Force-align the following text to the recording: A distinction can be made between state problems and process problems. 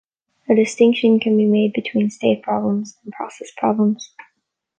A 0.49 0.55
distinction 0.55 1.19
can 1.19 1.37
be 1.37 1.45
made 1.45 1.73
between 1.73 2.09
state 2.09 2.41
problems 2.41 2.97
and 3.03 3.13
process 3.13 3.51
problems. 3.55 4.15